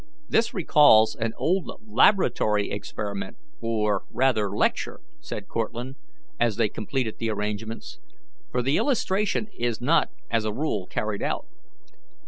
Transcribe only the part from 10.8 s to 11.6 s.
carried out.